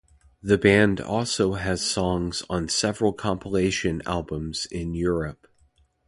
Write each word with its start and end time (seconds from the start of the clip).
The 0.41 0.57
band 0.57 0.99
also 0.99 1.53
has 1.53 1.85
songs 1.85 2.41
on 2.49 2.69
several 2.69 3.13
compilation 3.13 4.01
albums 4.07 4.65
in 4.65 4.95
Europe. 4.95 5.45